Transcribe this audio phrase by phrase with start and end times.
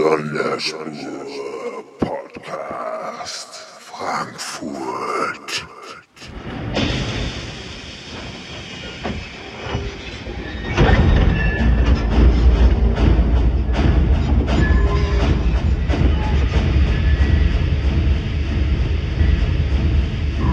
[0.00, 5.66] Sonderspur Podcast Frankfurt.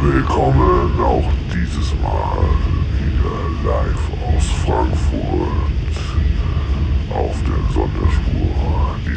[0.01, 2.36] Willkommen auch dieses Mal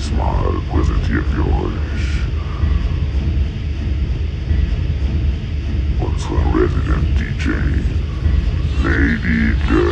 [0.01, 2.03] smile quality of yours.
[6.01, 7.49] Once a resident DJ,
[8.83, 9.90] Lady Girl.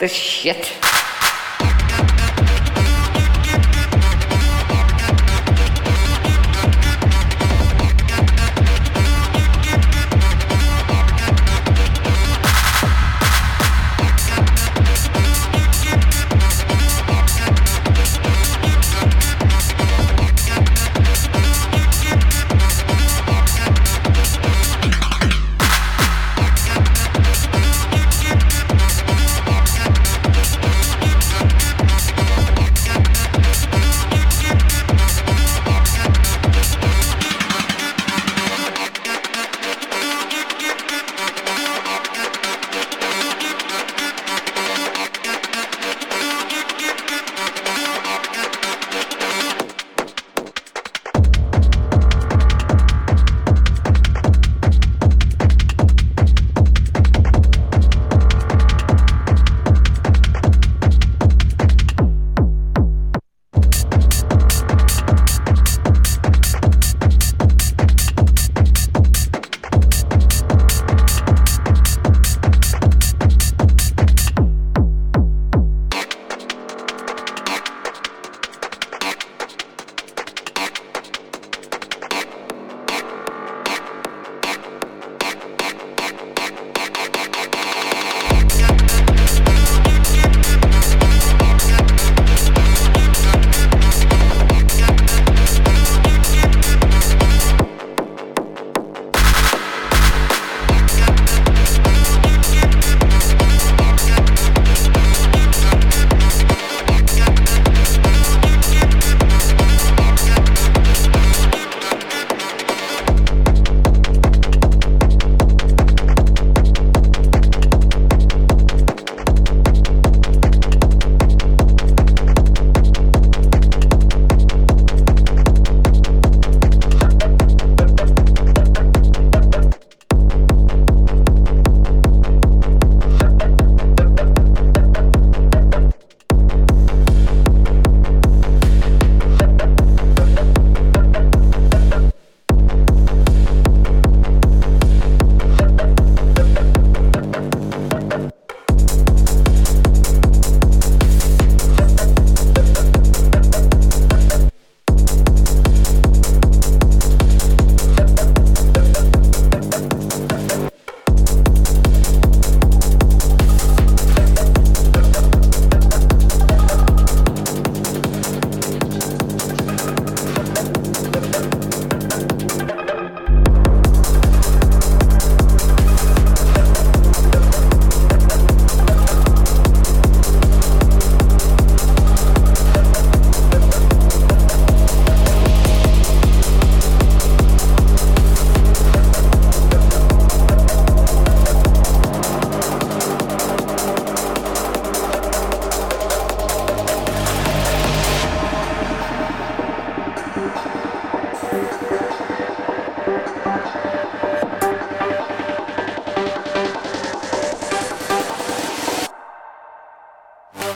[0.00, 0.79] This shit.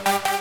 [0.03, 0.34] Bye.